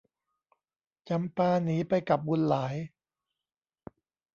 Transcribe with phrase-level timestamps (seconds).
[1.09, 2.75] จำปาหนีไปกับบุญหลาย